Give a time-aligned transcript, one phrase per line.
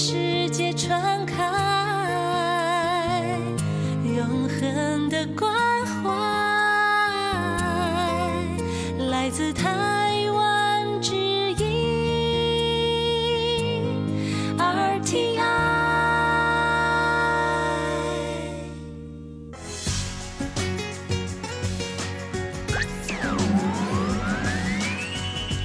[0.00, 0.29] 是。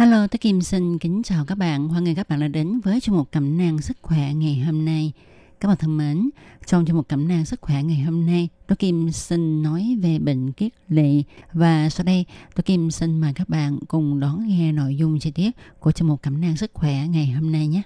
[0.00, 1.88] Hello, tôi Kim xin kính chào các bạn.
[1.88, 4.84] Hoan nghênh các bạn đã đến với chương mục cẩm nang sức khỏe ngày hôm
[4.84, 5.12] nay.
[5.60, 6.30] Các bạn thân mến,
[6.66, 10.18] trong chương mục cẩm nang sức khỏe ngày hôm nay, tôi Kim xin nói về
[10.18, 14.72] bệnh kiết lỵ và sau đây tôi Kim xin mời các bạn cùng đón nghe
[14.72, 17.82] nội dung chi tiết của chương mục cẩm nang sức khỏe ngày hôm nay nhé.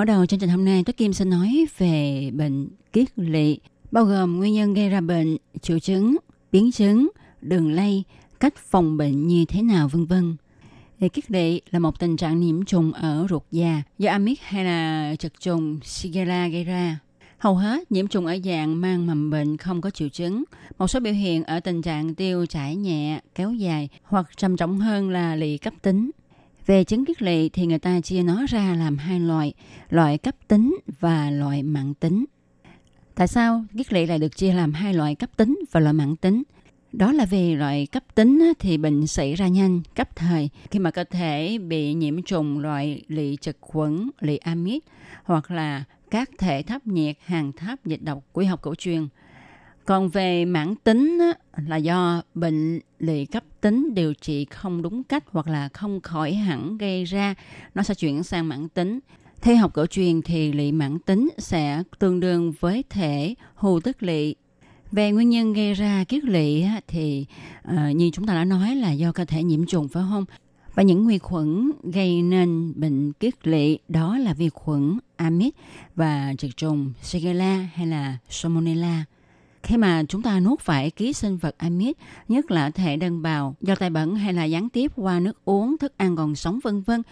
[0.00, 3.58] Mở đầu chương trình hôm nay, tôi Kim sẽ nói về bệnh kiết lỵ,
[3.90, 6.16] bao gồm nguyên nhân gây ra bệnh, triệu chứng,
[6.52, 7.08] biến chứng,
[7.40, 8.04] đường lây,
[8.40, 10.36] cách phòng bệnh như thế nào vân vân.
[11.00, 14.64] Thì kiết lỵ là một tình trạng nhiễm trùng ở ruột già do amit hay
[14.64, 16.98] là trực trùng Shigella gây ra.
[17.38, 20.44] Hầu hết nhiễm trùng ở dạng mang mầm bệnh không có triệu chứng.
[20.78, 24.78] Một số biểu hiện ở tình trạng tiêu chảy nhẹ, kéo dài hoặc trầm trọng
[24.78, 26.10] hơn là lỵ cấp tính.
[26.66, 29.54] Về chứng kiết lỵ thì người ta chia nó ra làm hai loại,
[29.88, 32.24] loại cấp tính và loại mạng tính.
[33.14, 36.16] Tại sao kiết lỵ lại được chia làm hai loại cấp tính và loại mạng
[36.16, 36.42] tính?
[36.92, 40.90] Đó là vì loại cấp tính thì bệnh xảy ra nhanh, cấp thời khi mà
[40.90, 44.78] cơ thể bị nhiễm trùng loại lỵ trực khuẩn, lỵ amid
[45.24, 49.08] hoặc là các thể thấp nhiệt, hàng thấp dịch độc của học cổ truyền.
[49.84, 55.04] Còn về mãn tính á, là do bệnh lì cấp tính điều trị không đúng
[55.04, 57.34] cách hoặc là không khỏi hẳn gây ra,
[57.74, 58.98] nó sẽ chuyển sang mãn tính.
[59.40, 64.02] Theo học cổ truyền thì lị mãn tính sẽ tương đương với thể hù tức
[64.02, 64.34] lị.
[64.92, 67.26] Về nguyên nhân gây ra kiết lị thì
[67.68, 70.24] uh, như chúng ta đã nói là do cơ thể nhiễm trùng phải không?
[70.74, 75.48] Và những vi khuẩn gây nên bệnh kiết lị đó là vi khuẩn amid
[75.94, 79.04] và trực trùng Shigella hay là Salmonella
[79.70, 81.92] khi mà chúng ta nuốt phải ký sinh vật amid,
[82.28, 85.78] nhất là thể đơn bào do tay bẩn hay là gián tiếp qua nước uống,
[85.78, 87.02] thức ăn còn sống vân vân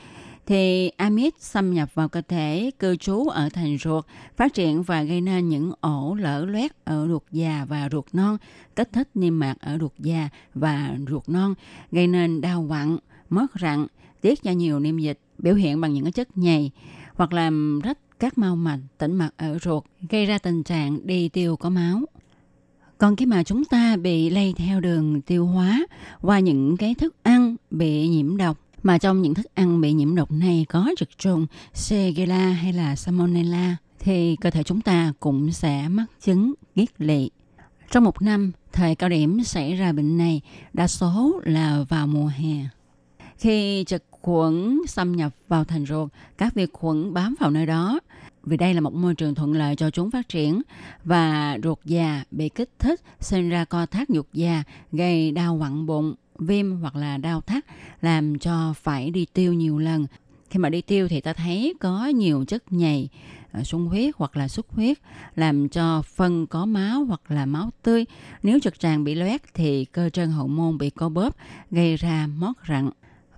[0.47, 4.05] thì amid xâm nhập vào cơ thể cư trú ở thành ruột,
[4.37, 8.37] phát triển và gây nên những ổ lở loét ở ruột già và ruột non,
[8.77, 11.55] kích thích niêm mạc ở ruột già và ruột non,
[11.93, 12.99] gây nên đau quặn,
[13.31, 13.87] mất rặn,
[14.21, 16.71] tiết ra nhiều niêm dịch, biểu hiện bằng những cái chất nhầy
[17.15, 21.29] hoặc làm rách các mao mạch, tĩnh mạch ở ruột, gây ra tình trạng đi
[21.29, 22.01] tiêu có máu.
[22.99, 25.87] Còn khi mà chúng ta bị lây theo đường tiêu hóa
[26.21, 30.15] qua những cái thức ăn bị nhiễm độc mà trong những thức ăn bị nhiễm
[30.15, 35.53] độc này có trực trùng Shigella hay là Salmonella thì cơ thể chúng ta cũng
[35.53, 37.31] sẽ mắc chứng kiết lỵ.
[37.91, 40.41] Trong một năm, thời cao điểm xảy ra bệnh này
[40.73, 42.69] đa số là vào mùa hè.
[43.39, 48.01] Khi trực khuẩn xâm nhập vào thành ruột, các vi khuẩn bám vào nơi đó
[48.49, 50.63] vì đây là một môi trường thuận lợi cho chúng phát triển
[51.05, 55.87] và ruột già bị kích thích, sinh ra co thắt ruột già, gây đau quặn
[55.87, 57.65] bụng, viêm hoặc là đau thắt,
[58.01, 60.07] làm cho phải đi tiêu nhiều lần.
[60.51, 63.09] Khi mà đi tiêu thì ta thấy có nhiều chất nhầy
[63.53, 64.99] ờ, sung huyết hoặc là xuất huyết,
[65.35, 68.05] làm cho phân có máu hoặc là máu tươi.
[68.43, 71.37] Nếu trực tràng bị loét thì cơ trơn hậu môn bị co bóp,
[71.71, 72.91] gây ra mót rặn.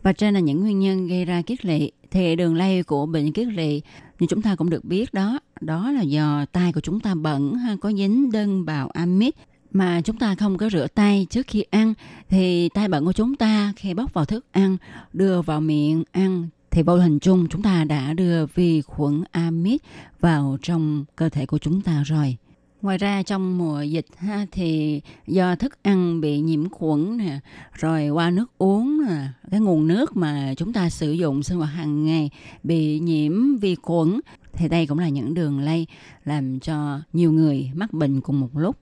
[0.03, 3.32] Và trên là những nguyên nhân gây ra kiết lỵ thì đường lây của bệnh
[3.32, 3.81] kiết lỵ
[4.19, 7.54] như chúng ta cũng được biết đó đó là do tay của chúng ta bẩn
[7.54, 9.30] ha, có dính đơn bào amid
[9.72, 11.95] mà chúng ta không có rửa tay trước khi ăn,
[12.28, 14.77] thì tay bẩn của chúng ta khi bóc vào thức ăn,
[15.12, 19.80] đưa vào miệng ăn, thì vô hình chung chúng ta đã đưa vi khuẩn amid
[20.21, 22.36] vào trong cơ thể của chúng ta rồi.
[22.82, 27.38] Ngoài ra trong mùa dịch ha thì do thức ăn bị nhiễm khuẩn nè,
[27.72, 31.71] rồi qua nước uống nè, cái nguồn nước mà chúng ta sử dụng sinh hoạt
[31.71, 32.30] hàng ngày
[32.62, 34.21] bị nhiễm vi khuẩn
[34.53, 35.86] thì đây cũng là những đường lây
[36.24, 38.77] làm cho nhiều người mắc bệnh cùng một lúc.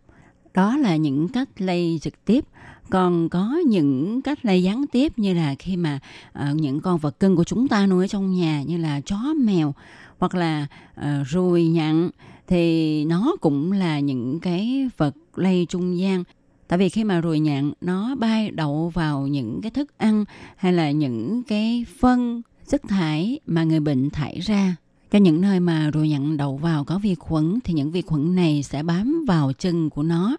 [0.54, 2.44] Đó là những cách lây trực tiếp
[2.90, 5.98] còn có những cách lây gián tiếp như là khi mà
[6.38, 9.34] uh, những con vật cưng của chúng ta nuôi ở trong nhà như là chó
[9.44, 9.74] mèo
[10.18, 10.66] hoặc là
[11.00, 12.10] uh, ruồi nhặn
[12.48, 16.24] thì nó cũng là những cái vật lây trung gian.
[16.68, 20.24] Tại vì khi mà ruồi nhạn nó bay đậu vào những cái thức ăn
[20.56, 24.76] hay là những cái phân, chất thải mà người bệnh thải ra,
[25.10, 28.34] cho những nơi mà ruồi nhặn đậu vào có vi khuẩn, thì những vi khuẩn
[28.34, 30.36] này sẽ bám vào chân của nó.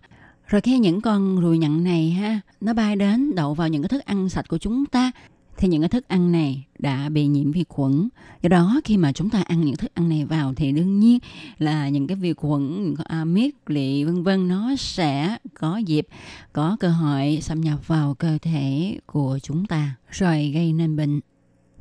[0.48, 3.90] Rồi khi những con ruồi nhặn này ha, nó bay đến đậu vào những cái
[3.90, 5.12] thức ăn sạch của chúng ta
[5.60, 8.10] thì những cái thức ăn này đã bị nhiễm vi khuẩn.
[8.42, 11.20] Do đó khi mà chúng ta ăn những thức ăn này vào thì đương nhiên
[11.58, 16.08] là những cái vi khuẩn, những cái amic, lị vân vân nó sẽ có dịp
[16.54, 21.20] có cơ hội xâm nhập vào cơ thể của chúng ta rồi gây nên bệnh.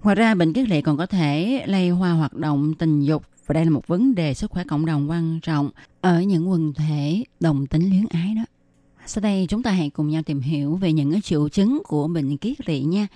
[0.02, 3.52] Ngoài ra bệnh kiết lị còn có thể lây qua hoạt động tình dục và
[3.52, 5.70] đây là một vấn đề sức khỏe cộng đồng quan trọng
[6.00, 8.44] ở những quần thể đồng tính luyến ái đó.
[9.06, 12.08] Sau đây chúng ta hãy cùng nhau tìm hiểu về những cái triệu chứng của
[12.08, 13.06] bệnh kiết lỵ nha.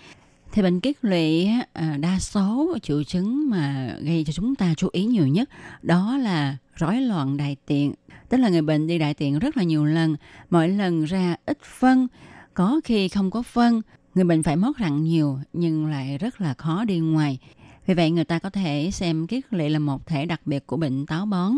[0.52, 4.88] Thì bệnh kiết lụy à, đa số triệu chứng mà gây cho chúng ta chú
[4.92, 5.48] ý nhiều nhất
[5.82, 7.94] đó là rối loạn đại tiện.
[8.28, 10.16] Tức là người bệnh đi đại tiện rất là nhiều lần,
[10.50, 12.08] mỗi lần ra ít phân,
[12.54, 13.82] có khi không có phân,
[14.14, 17.38] người bệnh phải mót rặn nhiều nhưng lại rất là khó đi ngoài.
[17.86, 20.76] Vì vậy người ta có thể xem kiết lỵ là một thể đặc biệt của
[20.76, 21.52] bệnh táo bón.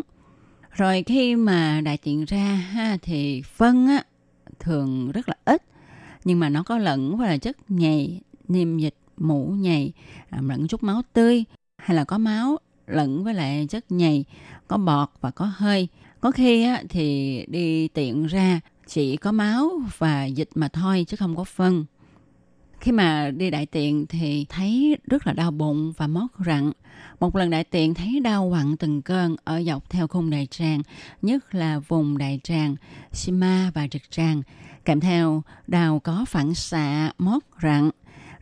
[0.71, 4.03] Rồi khi mà đại tiện ra ha, thì phân á,
[4.61, 5.63] thường rất là ít
[6.25, 9.93] nhưng mà nó có lẫn với là chất nhầy niêm dịch mũ nhầy
[10.31, 11.45] à, lẫn chút máu tươi
[11.79, 14.25] hay là có máu lẫn với lại chất nhầy
[14.69, 15.89] có bọt và có hơi.
[16.21, 21.17] Có khi á, thì đi tiện ra chỉ có máu và dịch mà thôi chứ
[21.17, 21.85] không có phân.
[22.81, 26.73] Khi mà đi đại tiện thì thấy rất là đau bụng và mót rặn.
[27.21, 30.83] Một lần đại tiện thấy đau quặn từng cơn ở dọc theo khung đại tràng
[31.23, 32.77] nhất là vùng đại tràng
[33.13, 34.43] sima và trực tràng.
[34.85, 37.91] Kèm theo đau có phản xạ mót rặn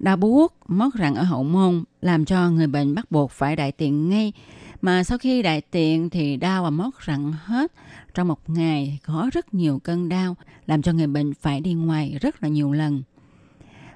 [0.02, 3.72] đau buốt, mất rặn ở hậu môn làm cho người bệnh bắt buộc phải đại
[3.72, 4.32] tiện ngay.
[4.80, 7.72] Mà sau khi đại tiện thì đau và mất rặn hết.
[8.14, 12.18] Trong một ngày có rất nhiều cơn đau làm cho người bệnh phải đi ngoài
[12.20, 13.02] rất là nhiều lần.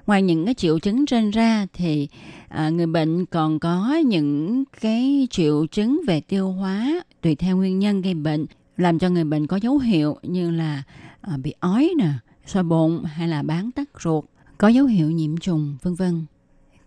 [0.07, 2.07] Ngoài những cái triệu chứng trên ra thì
[2.47, 7.79] à, người bệnh còn có những cái triệu chứng về tiêu hóa tùy theo nguyên
[7.79, 8.45] nhân gây bệnh
[8.77, 10.83] làm cho người bệnh có dấu hiệu như là
[11.21, 12.09] à, bị ói nè,
[12.45, 14.25] soi bụng hay là bán tắc ruột
[14.57, 16.25] có dấu hiệu nhiễm trùng, vân vân.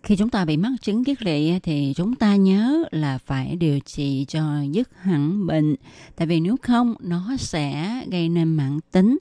[0.03, 3.79] Khi chúng ta bị mắc chứng kiết lỵ thì chúng ta nhớ là phải điều
[3.79, 5.75] trị cho dứt hẳn bệnh.
[6.15, 9.17] Tại vì nếu không nó sẽ gây nên mãn tính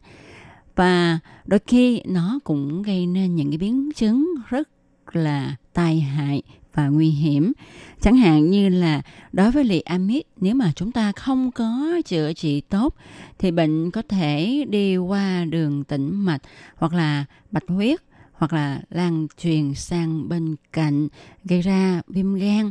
[0.76, 4.68] và đôi khi nó cũng gây nên những cái biến chứng rất
[5.12, 6.42] là tai hại
[6.74, 7.52] và nguy hiểm.
[8.00, 12.32] Chẳng hạn như là đối với liệt amid, nếu mà chúng ta không có chữa
[12.32, 12.94] trị tốt
[13.38, 16.42] thì bệnh có thể đi qua đường tĩnh mạch
[16.76, 18.00] hoặc là bạch huyết
[18.40, 21.08] hoặc là lan truyền sang bên cạnh
[21.44, 22.70] gây ra viêm gan.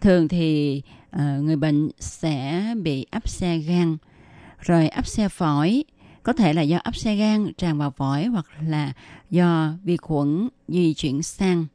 [0.00, 0.82] Thường thì
[1.16, 3.96] uh, người bệnh sẽ bị áp xe gan,
[4.60, 5.84] rồi áp xe phổi,
[6.22, 8.92] có thể là do áp xe gan tràn vào phổi hoặc là
[9.30, 11.66] do vi khuẩn di chuyển sang.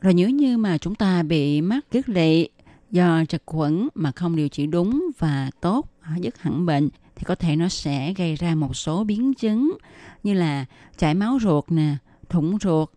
[0.00, 2.48] Rồi nếu như mà chúng ta bị mắc kiết lỵ
[2.90, 5.88] do trực khuẩn mà không điều trị đúng và tốt
[6.18, 9.76] dứt hẳn bệnh thì có thể nó sẽ gây ra một số biến chứng
[10.22, 10.64] như là
[10.98, 11.96] chảy máu ruột nè,
[12.32, 12.88] thủng ruột,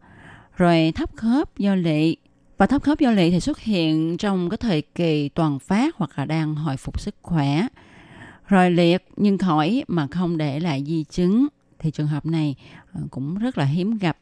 [0.57, 2.15] rồi thấp khớp do lị.
[2.57, 6.11] Và thấp khớp do lị thì xuất hiện trong cái thời kỳ toàn phát hoặc
[6.15, 7.67] là đang hồi phục sức khỏe.
[8.47, 11.47] Rồi liệt nhưng khỏi mà không để lại di chứng
[11.79, 12.55] thì trường hợp này
[12.93, 14.17] ờ, cũng rất là hiếm gặp.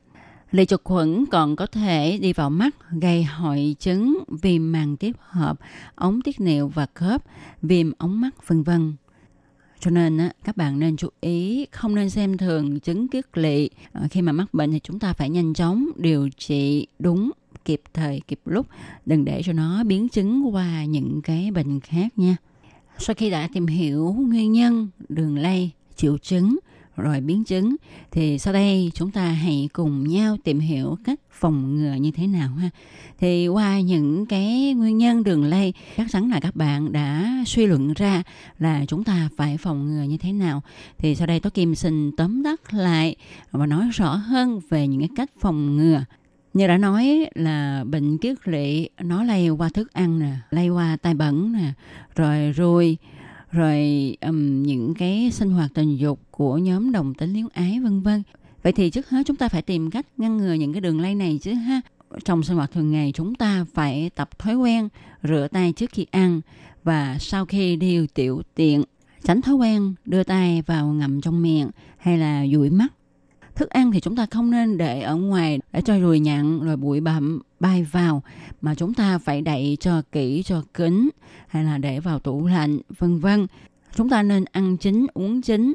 [0.52, 5.16] Lị trực khuẩn còn có thể đi vào mắt gây hội chứng viêm màng tiếp
[5.20, 5.60] hợp,
[5.96, 7.24] ống tiết niệu và khớp,
[7.62, 8.96] viêm ống mắt vân vân.
[9.84, 13.70] Cho nên á, các bạn nên chú ý không nên xem thường chứng kiết lỵ.
[13.92, 17.32] À, ờ, khi mà mắc bệnh thì chúng ta phải nhanh chóng điều trị đúng
[17.66, 18.68] kịp thời kịp lúc
[19.06, 22.36] đừng để cho nó biến chứng qua những cái bệnh khác nha.
[22.98, 26.58] Sau khi đã tìm hiểu nguyên nhân, đường lây, triệu chứng
[26.96, 27.76] rồi biến chứng.
[28.12, 32.28] Thì sau đây chúng ta hãy cùng nhau tìm hiểu cách phòng ngừa như thế
[32.28, 32.70] nào ha.
[33.20, 37.66] Thì qua những cái nguyên nhân đường lây, chắc chắn là các bạn đã suy
[37.66, 38.24] luận ra
[38.60, 40.62] là chúng ta phải phòng ngừa như thế nào.
[40.98, 43.16] Thì sau đây tôi kim xin tóm tắt lại
[43.52, 46.04] và nói rõ hơn về những cái cách phòng ngừa.
[46.54, 50.98] Như đã nói là bệnh kiết lỵ, nó lây qua thức ăn nè, lây qua
[51.02, 51.74] tai bẩn nè,
[52.16, 52.98] rồi ruồi
[53.54, 58.02] rồi um, những cái sinh hoạt tình dục của nhóm đồng tính luyến ái vân
[58.02, 58.24] vân.
[58.64, 61.16] Vậy thì trước hết chúng ta phải tìm cách ngăn ngừa những cái đường lây
[61.16, 61.82] này chứ ha.
[62.26, 64.90] Trong sinh hoạt thường ngày chúng ta phải tập thói quen
[65.24, 66.42] rửa tay trước khi ăn
[66.84, 68.84] và sau khi đi tiểu tiện
[69.24, 72.94] tránh thói quen đưa tay vào ngậm trong miệng hay là dụi mắt
[73.56, 76.78] thức ăn thì chúng ta không nên để ở ngoài để cho ruồi nhặn rồi
[76.78, 78.24] bụi bặm bay vào
[78.62, 81.10] mà chúng ta phải đậy cho kỹ cho kín
[81.48, 83.48] hay là để vào tủ lạnh vân vân
[83.96, 85.74] chúng ta nên ăn chín uống chín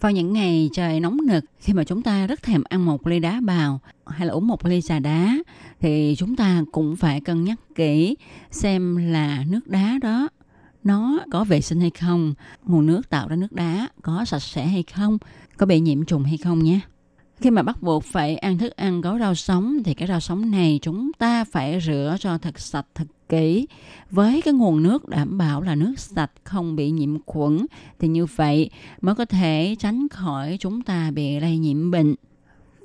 [0.00, 3.20] Vào những ngày trời nóng nực, khi mà chúng ta rất thèm ăn một ly
[3.20, 5.38] đá bào hay là uống một ly trà đá,
[5.80, 8.16] thì chúng ta cũng phải cân nhắc kỹ
[8.50, 10.28] xem là nước đá đó
[10.84, 12.34] nó có vệ sinh hay không,
[12.64, 15.18] nguồn nước tạo ra nước đá có sạch sẽ hay không,
[15.56, 16.80] có bị nhiễm trùng hay không nhé.
[17.40, 20.50] Khi mà bắt buộc phải ăn thức ăn có rau sống thì cái rau sống
[20.50, 23.66] này chúng ta phải rửa cho thật sạch, thật kỹ
[24.10, 27.66] với cái nguồn nước đảm bảo là nước sạch, không bị nhiễm khuẩn
[27.98, 32.14] thì như vậy mới có thể tránh khỏi chúng ta bị lây nhiễm bệnh.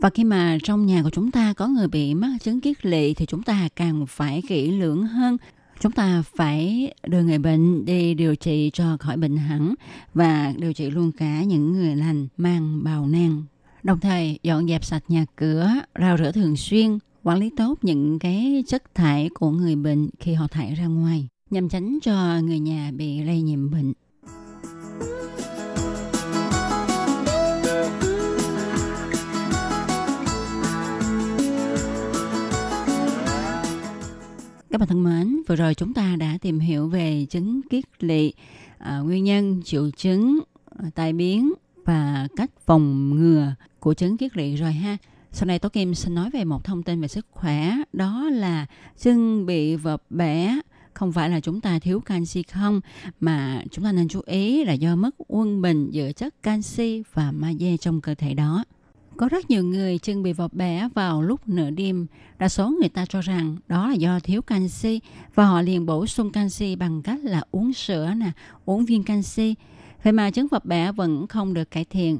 [0.01, 3.13] Và khi mà trong nhà của chúng ta có người bị mắc chứng kiết lỵ
[3.13, 5.37] thì chúng ta càng phải kỹ lưỡng hơn
[5.79, 9.73] chúng ta phải đưa người bệnh đi điều trị cho khỏi bệnh hẳn
[10.13, 13.43] và điều trị luôn cả những người lành mang bào nang.
[13.83, 18.19] Đồng thời dọn dẹp sạch nhà cửa, rào rửa thường xuyên, quản lý tốt những
[18.19, 22.59] cái chất thải của người bệnh khi họ thải ra ngoài nhằm tránh cho người
[22.59, 23.93] nhà bị lây nhiễm bệnh.
[34.69, 38.33] Các bạn thân mến, vừa rồi chúng ta đã tìm hiểu về chứng kiết lỵ,
[38.77, 41.53] à, nguyên nhân, triệu chứng, à, tai biến
[41.85, 44.97] và cách phòng ngừa của chứng kiết lỵ rồi ha.
[45.31, 48.65] Sau này Tố Kim xin nói về một thông tin về sức khỏe, đó là
[48.97, 50.59] chân bị vợp bẻ
[50.93, 52.81] không phải là chúng ta thiếu canxi không
[53.19, 57.31] mà chúng ta nên chú ý là do mất quân bình giữa chất canxi và
[57.31, 58.63] magie trong cơ thể đó.
[59.17, 62.07] Có rất nhiều người chân bị vọt bẻ vào lúc nửa đêm.
[62.39, 64.99] Đa số người ta cho rằng đó là do thiếu canxi
[65.35, 68.31] và họ liền bổ sung canxi bằng cách là uống sữa nè,
[68.65, 69.55] uống viên canxi.
[70.03, 72.19] Vậy mà chứng vọt bẻ vẫn không được cải thiện.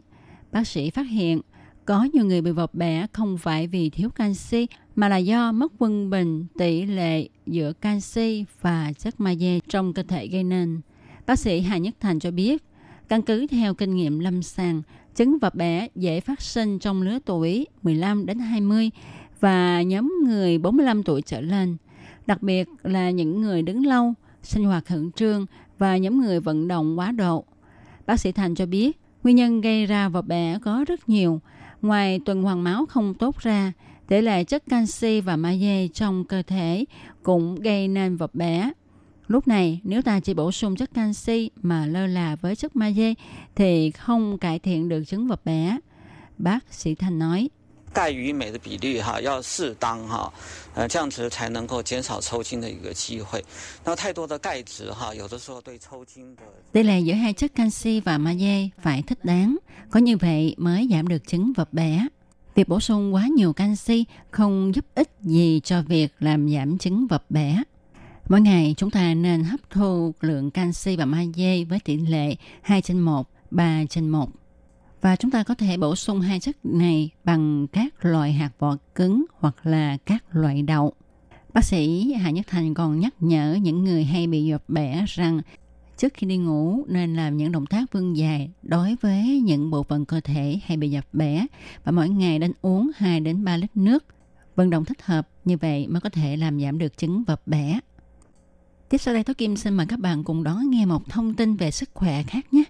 [0.51, 1.41] Bác sĩ phát hiện
[1.85, 5.71] có nhiều người bị vọt bẻ không phải vì thiếu canxi mà là do mất
[5.77, 10.81] quân bình tỷ lệ giữa canxi và chất magie trong cơ thể gây nên.
[11.25, 12.63] Bác sĩ Hà Nhất Thành cho biết,
[13.07, 14.81] căn cứ theo kinh nghiệm lâm sàng,
[15.15, 18.89] Chứng vập bẻ dễ phát sinh trong lứa tuổi 15 đến 20
[19.39, 21.77] và nhóm người 45 tuổi trở lên,
[22.27, 24.13] đặc biệt là những người đứng lâu,
[24.43, 25.45] sinh hoạt khẩn trương
[25.77, 27.45] và nhóm người vận động quá độ.
[28.05, 31.41] Bác sĩ Thành cho biết, nguyên nhân gây ra vập bẻ có rất nhiều.
[31.81, 33.73] Ngoài tuần hoàn máu không tốt ra,
[34.07, 36.85] tỷ lệ chất canxi và magie trong cơ thể
[37.23, 38.71] cũng gây nên vập bẻ.
[39.27, 43.13] Lúc này, nếu ta chỉ bổ sung chất canxi mà lơ là với chất magie
[43.55, 45.77] thì không cải thiện được chứng vật bé.
[46.37, 47.49] Bác sĩ Thành nói.
[47.92, 50.32] 钙与镁的比例哈要适当哈，
[50.74, 53.44] 呃，这样子才能够减少抽筋的一个机会。
[53.84, 56.42] 那太多的钙质哈，有的时候对抽筋的。
[56.72, 59.56] Tỷ lệ giữa hai chất canxi và magie phải thích đáng,
[59.90, 62.06] có như vậy mới giảm được chứng vật bé.
[62.54, 67.06] Việc bổ sung quá nhiều canxi không giúp ích gì cho việc làm giảm chứng
[67.06, 67.62] vật bé.
[68.28, 72.82] Mỗi ngày chúng ta nên hấp thu lượng canxi và magie với tỷ lệ 2
[72.82, 74.28] trên 1, 3 trên 1.
[75.03, 78.77] Và chúng ta có thể bổ sung hai chất này bằng các loại hạt vỏ
[78.95, 80.93] cứng hoặc là các loại đậu.
[81.53, 85.41] Bác sĩ Hà Nhất Thành còn nhắc nhở những người hay bị dập bẻ rằng
[85.97, 89.83] trước khi đi ngủ nên làm những động tác vươn dài đối với những bộ
[89.83, 91.45] phận cơ thể hay bị dập bẻ
[91.83, 94.05] và mỗi ngày nên uống 2 đến 3 lít nước.
[94.55, 97.79] Vận động thích hợp như vậy mới có thể làm giảm được chứng vập bẻ.
[98.89, 101.55] Tiếp sau đây Tố Kim xin mời các bạn cùng đón nghe một thông tin
[101.55, 102.63] về sức khỏe khác nhé.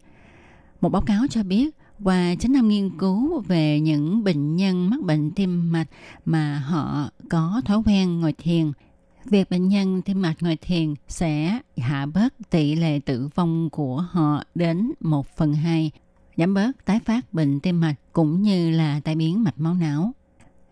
[0.82, 5.02] Một báo cáo cho biết qua chín năm nghiên cứu về những bệnh nhân mắc
[5.02, 5.88] bệnh tim mạch
[6.26, 8.72] mà họ có thói quen ngồi thiền,
[9.26, 14.06] việc bệnh nhân tim mạch ngồi thiền sẽ hạ bớt tỷ lệ tử vong của
[14.12, 15.92] họ đến 1 phần 2,
[16.38, 20.12] giảm bớt tái phát bệnh tim mạch cũng như là tai biến mạch máu não.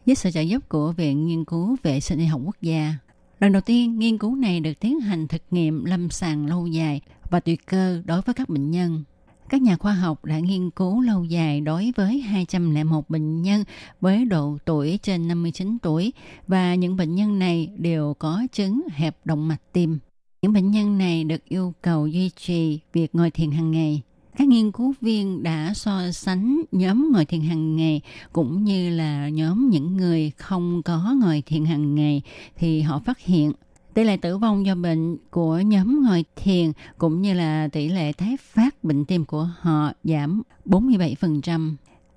[0.05, 2.95] Với sự trợ giúp của Viện Nghiên cứu Vệ sinh Y học Quốc gia,
[3.41, 7.01] Lần đầu tiên, nghiên cứu này được tiến hành thực nghiệm lâm sàng lâu dài
[7.29, 9.03] và tùy cơ đối với các bệnh nhân.
[9.51, 13.63] Các nhà khoa học đã nghiên cứu lâu dài đối với 201 bệnh nhân
[14.01, 16.13] với độ tuổi trên 59 tuổi
[16.47, 19.99] và những bệnh nhân này đều có chứng hẹp động mạch tim.
[20.41, 24.01] Những bệnh nhân này được yêu cầu duy trì việc ngồi thiền hàng ngày
[24.37, 28.01] các nghiên cứu viên đã so sánh nhóm ngồi thiền hàng ngày
[28.33, 32.21] cũng như là nhóm những người không có ngồi thiền hàng ngày
[32.55, 33.51] thì họ phát hiện
[33.93, 38.13] tỷ lệ tử vong do bệnh của nhóm ngồi thiền cũng như là tỷ lệ
[38.13, 41.75] tái phát bệnh tim của họ giảm 47%.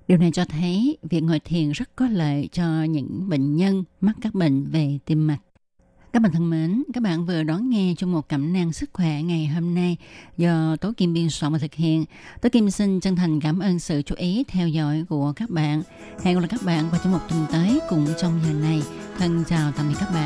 [0.09, 4.17] Điều này cho thấy việc ngồi thiền rất có lợi cho những bệnh nhân mắc
[4.21, 5.41] các bệnh về tim mạch.
[6.13, 9.23] Các bạn thân mến, các bạn vừa đón nghe trong một cẩm năng sức khỏe
[9.23, 9.97] ngày hôm nay
[10.37, 12.05] do Tố Kim biên soạn và thực hiện.
[12.43, 15.83] Tố Kim xin chân thành cảm ơn sự chú ý theo dõi của các bạn.
[16.23, 18.83] Hẹn gặp lại các bạn vào trong một tuần tới cùng trong giờ này.
[19.19, 20.23] Thân chào tạm biệt các bạn.